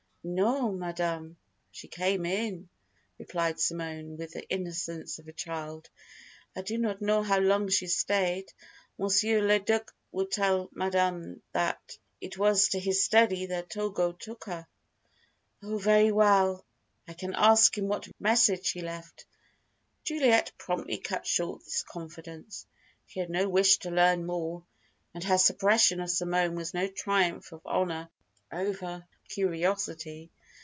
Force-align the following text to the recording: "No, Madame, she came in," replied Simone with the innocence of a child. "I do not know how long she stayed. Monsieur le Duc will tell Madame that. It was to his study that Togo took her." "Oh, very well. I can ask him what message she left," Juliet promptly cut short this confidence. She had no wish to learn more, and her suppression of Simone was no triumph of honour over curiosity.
"No, 0.23 0.71
Madame, 0.71 1.35
she 1.71 1.87
came 1.87 2.27
in," 2.27 2.69
replied 3.17 3.59
Simone 3.59 4.17
with 4.17 4.33
the 4.33 4.47
innocence 4.51 5.17
of 5.17 5.27
a 5.27 5.33
child. 5.33 5.89
"I 6.55 6.61
do 6.61 6.77
not 6.77 7.01
know 7.01 7.23
how 7.23 7.39
long 7.39 7.69
she 7.69 7.87
stayed. 7.87 8.53
Monsieur 8.99 9.41
le 9.41 9.57
Duc 9.57 9.91
will 10.11 10.27
tell 10.27 10.69
Madame 10.75 11.41
that. 11.53 11.97
It 12.21 12.37
was 12.37 12.67
to 12.69 12.79
his 12.79 13.03
study 13.03 13.47
that 13.47 13.71
Togo 13.71 14.11
took 14.11 14.43
her." 14.43 14.67
"Oh, 15.63 15.79
very 15.79 16.11
well. 16.11 16.67
I 17.07 17.13
can 17.13 17.33
ask 17.33 17.75
him 17.75 17.87
what 17.87 18.07
message 18.19 18.67
she 18.67 18.81
left," 18.81 19.25
Juliet 20.03 20.51
promptly 20.59 20.99
cut 20.99 21.25
short 21.25 21.65
this 21.65 21.81
confidence. 21.81 22.67
She 23.07 23.19
had 23.21 23.31
no 23.31 23.49
wish 23.49 23.79
to 23.79 23.89
learn 23.89 24.27
more, 24.27 24.65
and 25.15 25.23
her 25.23 25.39
suppression 25.39 25.99
of 25.99 26.11
Simone 26.11 26.53
was 26.53 26.75
no 26.75 26.85
triumph 26.87 27.51
of 27.53 27.65
honour 27.65 28.07
over 28.51 29.07
curiosity. 29.29 30.29